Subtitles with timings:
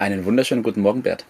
[0.00, 1.24] Einen wunderschönen guten Morgen, Bert.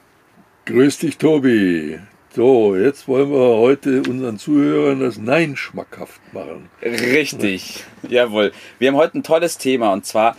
[0.66, 2.00] Grüß dich, Tobi.
[2.34, 6.68] So, jetzt wollen wir heute unseren Zuhörern das Nein schmackhaft machen.
[6.82, 8.52] Richtig, jawohl.
[8.78, 10.36] Wir haben heute ein tolles Thema und zwar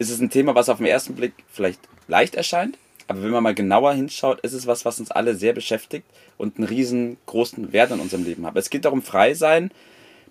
[0.00, 3.44] ist es ein Thema, was auf den ersten Blick vielleicht leicht erscheint, aber wenn man
[3.44, 7.92] mal genauer hinschaut, ist es was, was uns alle sehr beschäftigt und einen riesengroßen Wert
[7.92, 8.56] in unserem Leben hat.
[8.56, 9.70] Es geht darum, frei sein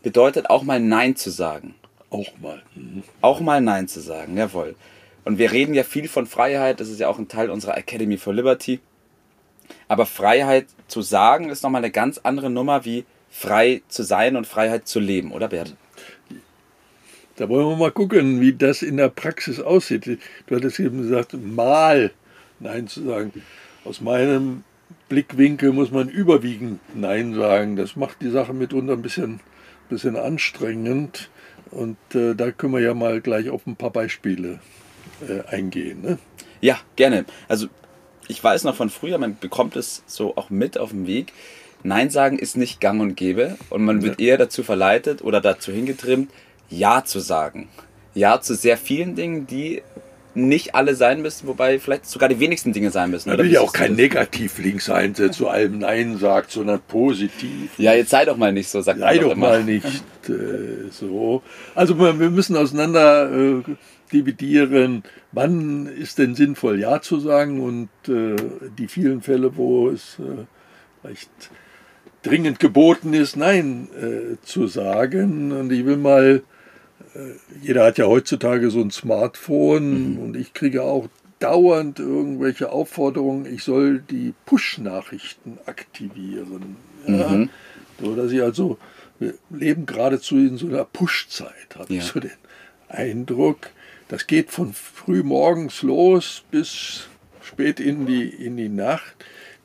[0.02, 1.76] bedeutet auch mal Nein zu sagen.
[2.10, 2.62] Auch mal.
[2.76, 3.04] Mhm.
[3.22, 4.76] Auch mal Nein zu sagen, jawohl.
[5.26, 8.18] Und wir reden ja viel von Freiheit, das ist ja auch ein Teil unserer Academy
[8.18, 8.80] for Liberty.
[9.88, 14.46] Aber Freiheit zu sagen ist nochmal eine ganz andere Nummer wie frei zu sein und
[14.46, 15.76] Freiheit zu leben, oder Bert?
[17.36, 20.20] Da wollen wir mal gucken, wie das in der Praxis aussieht.
[20.46, 22.12] Du hattest eben gesagt, mal
[22.60, 23.34] Nein zu sagen.
[23.86, 24.64] Aus meinem
[25.10, 27.76] Blickwinkel muss man überwiegend Nein sagen.
[27.76, 29.40] Das macht die Sache mitunter ein bisschen,
[29.90, 31.32] bisschen anstrengend.
[31.72, 34.60] Und äh, da können wir ja mal gleich auf ein paar Beispiele
[35.48, 36.02] eingehen.
[36.02, 36.18] Ne?
[36.62, 37.26] Ja, gerne.
[37.48, 37.68] Also
[38.28, 41.34] ich weiß noch von früher, man bekommt es so auch mit auf dem Weg.
[41.84, 44.28] Nein sagen ist nicht gang und gäbe und man wird ja.
[44.28, 46.32] eher dazu verleitet oder dazu hingetrimmt,
[46.70, 47.68] Ja zu sagen.
[48.14, 49.82] Ja zu sehr vielen Dingen, die
[50.36, 53.30] nicht alle sein müssen, wobei vielleicht sogar die wenigsten Dinge sein müssen.
[53.30, 57.72] Man will ja auch kein Negativ-Link sein, der zu allem Nein sagt, sondern positiv.
[57.78, 59.86] Ja, jetzt sei doch mal nicht so, sagt Sei doch, doch mal nicht
[60.30, 61.44] äh, so.
[61.76, 63.62] Also wir müssen auseinander äh,
[64.12, 68.36] dividieren, wann ist denn sinnvoll Ja zu sagen und äh,
[68.78, 70.46] die vielen Fälle, wo es äh,
[71.02, 71.30] vielleicht
[72.24, 75.52] dringend geboten ist, Nein äh, zu sagen.
[75.52, 76.42] Und ich will mal,
[77.62, 80.20] jeder hat ja heutzutage so ein Smartphone mhm.
[80.20, 81.08] und ich kriege auch
[81.40, 86.78] dauernd irgendwelche Aufforderungen, ich soll die Push-Nachrichten aktivieren.
[87.06, 87.30] Ja?
[87.30, 87.50] Mhm.
[88.00, 88.78] So dass ich also,
[89.20, 92.00] wir leben geradezu in so einer Push-Zeit, habe ja.
[92.00, 92.32] ich so den
[92.88, 93.70] Eindruck.
[94.08, 97.08] Das geht von früh morgens los bis
[97.42, 99.16] spät in die, in die Nacht.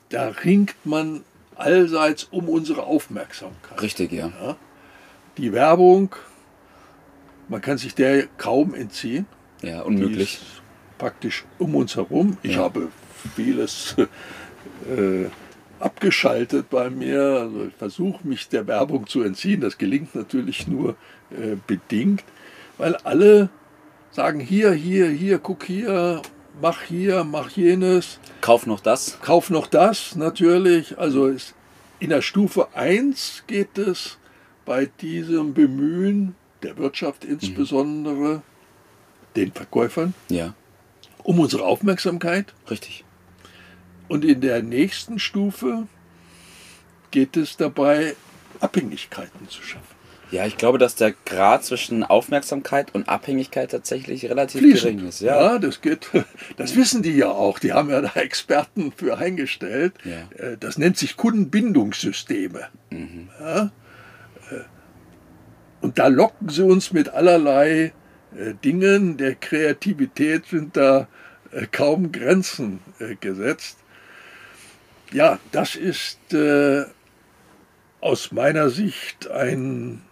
[0.09, 1.23] Da ringt man
[1.55, 3.81] allseits um unsere Aufmerksamkeit.
[3.83, 4.33] Richtig, ja.
[4.41, 4.57] ja.
[5.37, 6.15] Die Werbung,
[7.49, 9.27] man kann sich der kaum entziehen.
[9.63, 10.41] Ja, unmöglich.
[10.99, 12.37] praktisch um uns herum.
[12.43, 12.63] Ich ja.
[12.63, 12.89] habe
[13.35, 15.27] vieles äh,
[15.81, 17.21] abgeschaltet bei mir.
[17.21, 19.61] Also ich versuche mich der Werbung zu entziehen.
[19.61, 20.97] Das gelingt natürlich nur
[21.31, 22.25] äh, bedingt,
[22.77, 23.49] weil alle
[24.11, 26.23] sagen hier, hier, hier, guck hier,
[26.61, 28.21] mach hier, mach jenes.
[28.41, 29.19] Kauf noch das.
[29.21, 30.99] Kauf noch das, natürlich.
[30.99, 31.33] Also
[32.01, 34.19] in der Stufe 1 geht es
[34.65, 38.43] bei diesem Bemühen der Wirtschaft insbesondere, mhm.
[39.37, 40.55] den Verkäufern, ja.
[41.23, 42.55] um unsere Aufmerksamkeit.
[42.71, 43.05] Richtig.
[44.09, 45.87] Und in der nächsten Stufe
[47.11, 48.17] geht es dabei,
[48.61, 49.99] Abhängigkeiten zu schaffen.
[50.31, 54.97] Ja, ich glaube, dass der Grad zwischen Aufmerksamkeit und Abhängigkeit tatsächlich relativ Fließend.
[54.99, 55.21] gering ist.
[55.21, 55.53] Ja.
[55.53, 56.11] ja, das geht.
[56.57, 57.59] Das wissen die ja auch.
[57.59, 59.95] Die haben ja da Experten für eingestellt.
[60.05, 60.29] Ja.
[60.37, 62.69] Äh, das nennt sich Kundenbindungssysteme.
[62.91, 63.31] Mhm.
[63.41, 63.71] Ja?
[65.81, 67.93] Äh, und da locken sie uns mit allerlei
[68.37, 69.17] äh, Dingen.
[69.17, 71.09] Der Kreativität sind da
[71.73, 72.81] kaum Grenzen
[73.21, 73.79] gesetzt.
[75.13, 76.19] Ja, das ist
[78.03, 80.03] aus meiner Sicht ein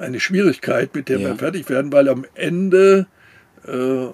[0.00, 1.28] eine Schwierigkeit, mit der ja.
[1.28, 3.06] wir fertig werden, weil am Ende
[3.66, 4.06] äh,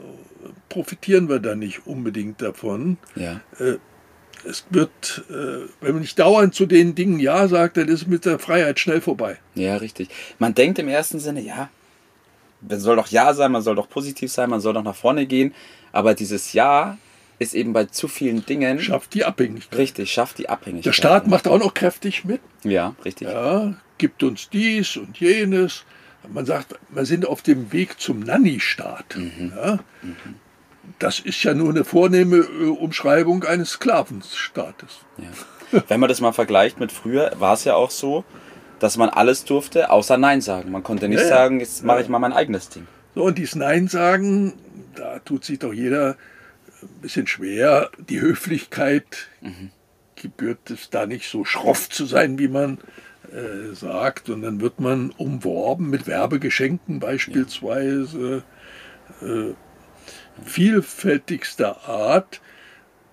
[0.68, 2.98] profitieren wir da nicht unbedingt davon.
[3.14, 3.40] Ja.
[4.44, 8.06] Es wird, äh, wenn man nicht dauernd zu den Dingen Ja sagt, dann ist es
[8.06, 9.38] mit der Freiheit schnell vorbei.
[9.54, 10.08] Ja, richtig.
[10.38, 11.68] Man denkt im ersten Sinne, ja,
[12.60, 15.26] man soll doch Ja sein, man soll doch positiv sein, man soll doch nach vorne
[15.26, 15.54] gehen.
[15.92, 16.98] Aber dieses Ja
[17.38, 18.80] ist eben bei zu vielen Dingen.
[18.80, 19.78] Schafft die Abhängigkeit.
[19.78, 20.86] Richtig, schafft die Abhängigkeit.
[20.86, 22.40] Der Staat macht auch noch kräftig mit.
[22.64, 23.28] Ja, richtig.
[23.28, 25.84] Ja, gibt uns dies und jenes.
[26.28, 29.16] Man sagt, wir sind auf dem Weg zum Nanny-Staat.
[29.16, 29.52] Mhm.
[29.54, 29.78] Ja?
[30.02, 30.34] Mhm.
[30.98, 35.00] Das ist ja nur eine vornehme äh, Umschreibung eines Sklavenstaates.
[35.18, 35.82] Ja.
[35.88, 38.24] Wenn man das mal vergleicht mit früher, war es ja auch so,
[38.78, 40.70] dass man alles durfte, außer Nein sagen.
[40.70, 42.86] Man konnte nicht ja, sagen, jetzt mache ich mal mein eigenes Ding.
[43.14, 44.54] So, und dieses Nein sagen,
[44.94, 46.16] da tut sich doch jeder
[46.82, 47.90] ein bisschen schwer.
[48.08, 49.70] Die Höflichkeit mhm.
[50.14, 52.78] gebührt es da nicht so schroff zu sein, wie man
[53.32, 54.28] äh, sagt.
[54.28, 58.44] Und dann wird man umworben mit Werbegeschenken beispielsweise.
[59.22, 59.54] Äh,
[60.44, 62.40] vielfältigster Art.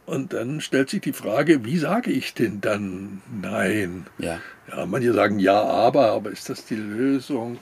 [0.05, 4.07] Und dann stellt sich die Frage, wie sage ich denn dann Nein?
[4.17, 4.39] Ja.
[4.69, 7.57] Ja, manche sagen ja, aber, aber ist das die Lösung?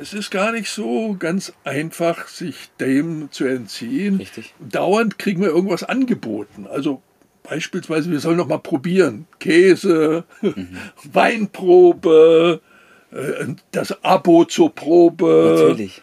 [0.00, 4.16] Es ist gar nicht so ganz einfach, sich dem zu entziehen.
[4.16, 4.54] Richtig.
[4.58, 6.66] Dauernd kriegen wir irgendwas angeboten.
[6.66, 7.02] Also
[7.42, 9.26] beispielsweise, wir sollen noch mal probieren.
[9.38, 10.24] Käse,
[11.12, 12.60] Weinprobe,
[13.12, 15.56] äh, das Abo zur Probe.
[15.58, 16.02] Natürlich.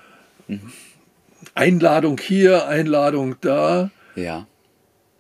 [1.58, 3.90] Einladung hier, Einladung da.
[4.16, 4.48] Ja.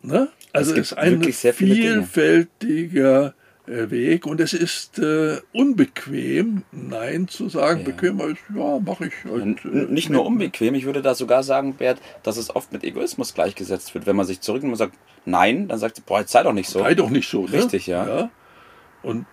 [0.01, 0.30] Ne?
[0.54, 2.04] Also es ist ein viele Dinge.
[2.04, 3.34] vielfältiger
[3.68, 7.81] äh, Weg und es ist äh, unbequem, Nein zu sagen.
[7.81, 7.86] Ja.
[7.88, 9.66] Bequem ist, ja, mache ich halt.
[9.66, 10.31] Äh, Nicht nur mit.
[10.31, 14.06] unbequem, ich würde da sogar sagen, Bert, dass es oft mit Egoismus gleichgesetzt wird.
[14.06, 14.94] Wenn man sich zurücknimmt und sagt,
[15.25, 16.80] nein, dann sagt sie, boah, jetzt sei doch nicht so.
[16.80, 17.45] Sei doch nicht so.
[17.45, 17.54] Ne?
[17.54, 18.07] Richtig, ja.
[18.07, 18.30] ja.
[19.04, 19.25] Und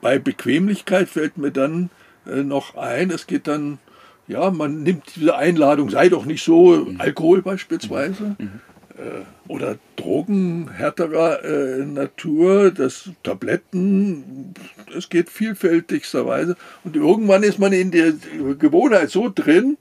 [0.00, 1.90] bei Bequemlichkeit fällt mir dann
[2.26, 3.78] äh, noch ein, es geht dann,
[4.26, 7.00] ja, man nimmt diese Einladung, sei doch nicht so, Mhm.
[7.00, 8.36] Alkohol beispielsweise.
[8.96, 14.54] Äh, oder Drogen härterer äh, Natur, das Tabletten,
[14.96, 16.56] es geht vielfältigsterweise.
[16.84, 18.12] Und irgendwann ist man in der
[18.58, 19.76] Gewohnheit so drin,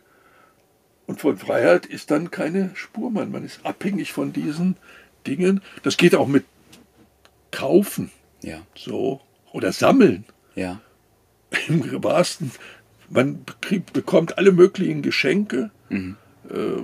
[1.05, 3.25] und von Freiheit ist dann keine Spur mehr.
[3.25, 4.77] Man ist abhängig von diesen
[5.27, 5.61] Dingen.
[5.83, 6.45] Das geht auch mit
[7.51, 8.09] Kaufen
[8.41, 9.19] Ja, so
[9.51, 10.23] oder Sammeln.
[10.55, 10.79] ja,
[11.67, 12.51] Im wahrsten,
[13.13, 15.71] man kriegt, bekommt alle möglichen Geschenke.
[15.89, 16.17] Mhm.
[16.49, 16.81] Äh,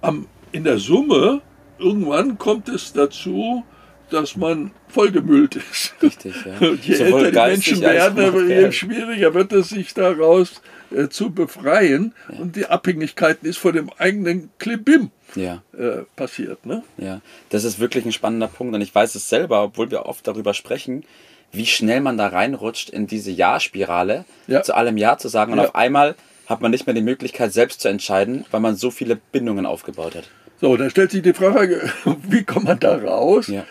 [0.00, 1.42] am, in der Summe,
[1.78, 3.64] irgendwann kommt es dazu,
[4.10, 5.94] dass man vollgemüllt ist.
[6.02, 6.68] richtig, ja.
[6.68, 11.30] Und je Sowohl älter die Menschen werden, je schwieriger wird es sich daraus äh, zu
[11.30, 12.12] befreien.
[12.38, 16.66] Und die Abhängigkeiten ist von dem eigenen Klibim Ja, äh, passiert.
[16.66, 16.82] Ne?
[16.98, 17.20] ja.
[17.50, 20.54] Das ist wirklich ein spannender Punkt und ich weiß es selber, obwohl wir oft darüber
[20.54, 21.04] sprechen,
[21.52, 24.62] wie schnell man da reinrutscht in diese Ja-Spirale, Ja.
[24.62, 25.64] zu allem Ja zu sagen und Ja.
[25.66, 26.14] auf einmal
[26.46, 30.14] hat man nicht mehr die Möglichkeit, selbst zu entscheiden, weil man so viele Bindungen aufgebaut
[30.16, 30.24] hat.
[30.60, 31.90] So, dann stellt sich die Frage,
[32.22, 33.46] wie kommt man da raus?
[33.48, 33.64] Ja,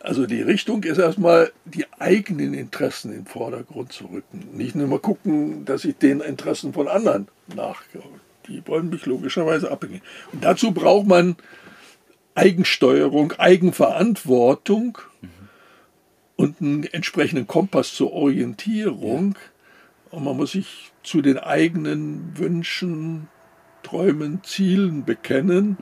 [0.00, 4.48] Also die Richtung ist erstmal, die eigenen Interessen in den Vordergrund zu rücken.
[4.52, 8.02] Nicht nur mal gucken, dass ich den Interessen von anderen nachgehe.
[8.46, 10.00] Die wollen mich logischerweise abhängen.
[10.32, 11.36] Und dazu braucht man
[12.34, 14.98] Eigensteuerung, Eigenverantwortung
[16.38, 19.34] und einen entsprechenden Kompass zur Orientierung.
[20.10, 23.26] Und man muss sich zu den eigenen Wünschen,
[23.82, 25.76] Träumen, Zielen bekennen.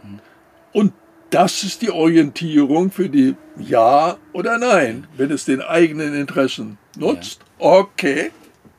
[0.73, 0.95] Und
[1.29, 5.07] das ist die Orientierung für die Ja oder Nein.
[5.17, 8.31] Wenn es den eigenen Interessen nutzt, okay,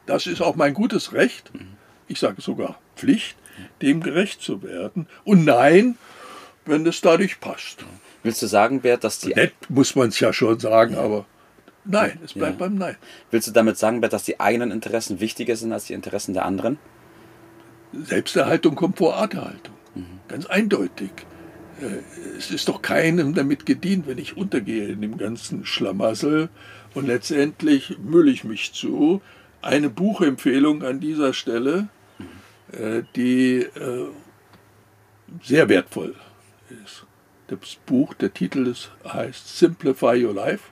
[0.08, 1.52] das ist auch mein gutes Recht.
[2.08, 3.38] Ich sage sogar Pflicht,
[3.84, 5.08] dem gerecht zu werden.
[5.26, 5.96] Und Nein,
[6.66, 7.86] wenn es dadurch passt.
[8.24, 11.28] Willst du sagen, Bert, dass die Nett muss man es ja schon sagen, aber
[11.88, 12.68] nein, es bleibt Ja.
[12.68, 12.96] beim Nein.
[13.32, 16.78] willst du damit sagen, dass die eigenen Interessen wichtiger sind als die Interessen der anderen?
[17.94, 19.74] Selbsterhaltung kommt vor Arterhaltung.
[20.28, 21.12] Ganz eindeutig.
[21.82, 22.02] Äh,
[22.38, 26.50] Es ist doch keinem damit gedient, wenn ich untergehe in dem ganzen Schlamassel.
[26.94, 29.22] Und letztendlich mülle ich mich zu.
[29.62, 31.88] Eine Buchempfehlung an dieser Stelle,
[32.72, 34.08] äh, die äh,
[35.44, 36.16] sehr wertvoll
[36.84, 37.06] ist.
[37.48, 40.66] Das Buch, der Titel ist, heißt Simplify Your Life.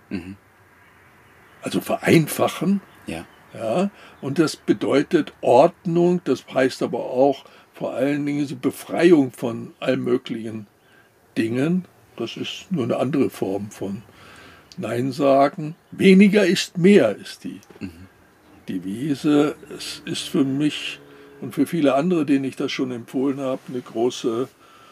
[1.66, 2.82] Also vereinfachen.
[3.08, 3.90] Ja, Ja,
[4.22, 10.04] und das bedeutet Ordnung, das heißt aber auch vor allen Dingen die Befreiung von allen
[10.04, 10.68] möglichen
[11.38, 11.86] Dingen.
[12.18, 14.04] Das ist nur eine andere Form von
[14.78, 15.76] Nein sagen.
[15.92, 17.60] Weniger ist mehr, ist die
[18.70, 19.56] Devise.
[19.76, 21.00] Es ist für mich
[21.42, 24.48] und für viele andere, denen ich das schon empfohlen habe, eine große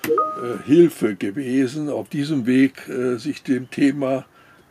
[0.06, 4.25] äh, Hilfe gewesen, auf diesem Weg äh, sich dem Thema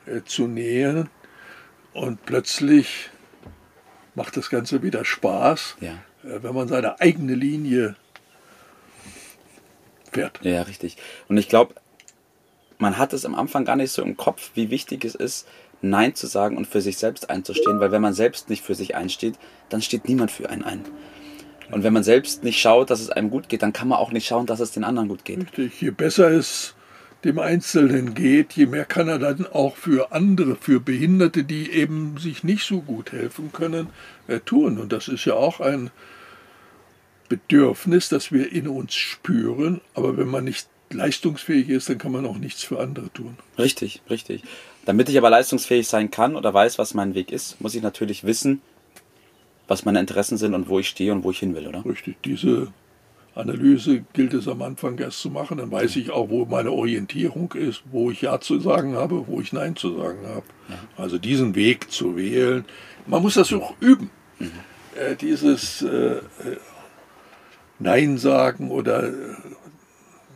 [0.07, 1.09] äh, zu nähern.
[1.93, 3.11] Und plötzlich
[4.15, 5.93] macht das Ganze wieder Spaß, ja.
[6.25, 7.97] äh, wenn man seine eigene Linie
[10.11, 10.41] fährt.
[10.43, 10.97] Ja, richtig.
[11.29, 11.75] Und ich glaube,
[12.79, 15.47] man hat es am Anfang gar nicht so im Kopf, wie wichtig es ist,
[15.81, 18.95] Nein zu sagen und für sich selbst einzustehen, weil wenn man selbst nicht für sich
[18.95, 19.35] einsteht,
[19.69, 20.85] dann steht niemand für einen ein.
[21.71, 24.13] Und wenn man selbst nicht schaut, dass es einem gut geht, dann kann man auch
[24.13, 25.41] nicht schauen, dass es den anderen gut geht.
[25.41, 25.81] Richtig.
[25.81, 26.75] Je besser es
[27.25, 32.19] dem Einzelnen geht, je mehr kann er dann auch für andere, für Behinderte, die eben
[32.19, 33.89] sich nicht so gut helfen können,
[34.27, 34.79] äh, tun.
[34.79, 35.91] Und das ist ja auch ein
[37.29, 39.81] Bedürfnis, das wir in uns spüren.
[39.95, 43.37] Aber wenn man nicht leistungsfähig ist, dann kann man auch nichts für andere tun.
[43.57, 44.43] Richtig, richtig.
[44.85, 48.25] Damit ich aber leistungsfähig sein kann oder weiß, was mein Weg ist, muss ich natürlich
[48.25, 48.61] wissen,
[49.69, 51.85] was meine Interessen sind und wo ich stehe und wo ich hin will, oder?
[51.87, 52.17] Richtig.
[52.25, 52.73] Diese
[53.35, 55.59] Analyse gilt es am Anfang erst zu machen.
[55.59, 59.41] Dann weiß ich auch, wo meine Orientierung ist, wo ich Ja zu sagen habe, wo
[59.41, 60.45] ich Nein zu sagen habe.
[60.97, 62.65] Also diesen Weg zu wählen.
[63.07, 64.11] Man muss das auch üben.
[64.95, 66.21] Äh, dieses äh, äh,
[67.79, 69.13] Nein sagen oder äh,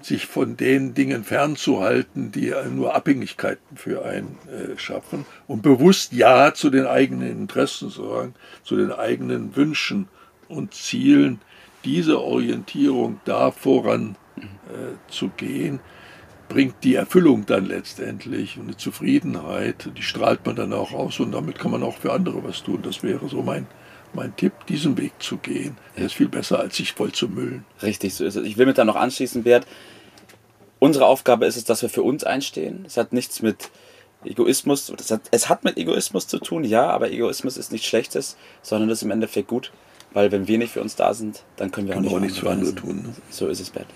[0.01, 6.55] sich von den Dingen fernzuhalten, die nur Abhängigkeiten für einen äh, schaffen und bewusst Ja
[6.55, 10.09] zu den eigenen Interessen sagen, zu den eigenen Wünschen
[10.49, 11.41] und Zielen,
[11.87, 14.17] diese Orientierung da voran
[14.69, 15.79] äh,
[16.49, 21.33] bringt die Erfüllung dann letztendlich und eine Zufriedenheit, die strahlt man dann auch aus und
[21.33, 22.81] damit kann man auch für andere was tun.
[22.83, 23.67] Das wäre so mein,
[24.13, 25.77] mein Tipp, diesen Weg zu gehen.
[25.97, 27.65] Der ist viel besser, als sich voll zu müllen.
[27.83, 28.47] Richtig, so ist es.
[28.47, 29.67] Ich will mit da noch anschließen, Bert
[30.79, 32.85] unsere Aufgabe ist es, dass wir für uns einstehen.
[32.87, 33.71] Es hat nichts mit
[34.25, 38.89] Egoismus, hat, es hat mit Egoismus zu tun, ja, aber Egoismus ist nichts Schlechtes, sondern
[38.89, 39.73] das ist im Endeffekt gut,
[40.13, 42.21] weil wenn wir nicht für uns da sind, dann können wir Kann auch nicht auch
[42.21, 43.03] nichts für andere tun.
[43.03, 43.15] Ne?
[43.31, 43.87] So ist es, Bert.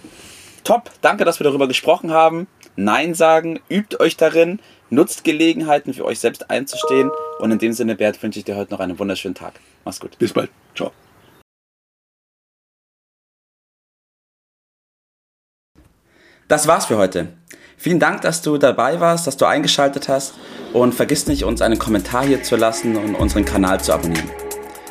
[0.64, 2.47] Top, danke, dass wir darüber gesprochen haben.
[2.76, 7.97] Nein sagen, übt euch darin, nutzt Gelegenheiten für euch selbst einzustehen und in dem Sinne,
[7.97, 9.55] Bert, wünsche ich dir heute noch einen wunderschönen Tag.
[9.85, 10.19] Mach's gut.
[10.19, 10.50] Bis bald.
[10.75, 10.93] Ciao.
[16.49, 17.29] Das war's für heute.
[17.76, 20.35] Vielen Dank, dass du dabei warst, dass du eingeschaltet hast
[20.73, 24.29] und vergiss nicht, uns einen Kommentar hier zu lassen und unseren Kanal zu abonnieren.